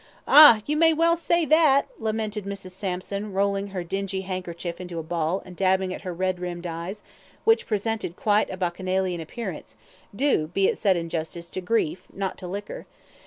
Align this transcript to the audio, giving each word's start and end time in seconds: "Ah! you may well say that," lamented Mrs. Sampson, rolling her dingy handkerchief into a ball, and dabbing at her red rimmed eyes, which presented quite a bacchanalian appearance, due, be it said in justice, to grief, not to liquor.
"Ah! 0.27 0.63
you 0.65 0.75
may 0.75 0.93
well 0.93 1.15
say 1.15 1.45
that," 1.45 1.83
lamented 1.99 2.43
Mrs. 2.43 2.71
Sampson, 2.71 3.33
rolling 3.33 3.67
her 3.67 3.83
dingy 3.83 4.21
handkerchief 4.21 4.81
into 4.81 4.97
a 4.97 5.03
ball, 5.03 5.43
and 5.45 5.55
dabbing 5.55 5.93
at 5.93 6.01
her 6.01 6.11
red 6.11 6.39
rimmed 6.39 6.65
eyes, 6.65 7.03
which 7.43 7.67
presented 7.67 8.15
quite 8.15 8.49
a 8.49 8.57
bacchanalian 8.57 9.21
appearance, 9.21 9.77
due, 10.15 10.47
be 10.47 10.67
it 10.67 10.79
said 10.79 10.97
in 10.97 11.07
justice, 11.07 11.51
to 11.51 11.61
grief, 11.61 12.05
not 12.11 12.35
to 12.39 12.47
liquor. 12.47 12.87